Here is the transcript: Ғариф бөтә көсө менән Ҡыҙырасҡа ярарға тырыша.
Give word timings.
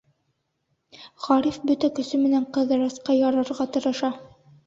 Ғариф 1.25 1.59
бөтә 1.71 1.91
көсө 1.99 2.21
менән 2.23 2.49
Ҡыҙырасҡа 2.57 3.17
ярарға 3.19 3.67
тырыша. 3.77 4.13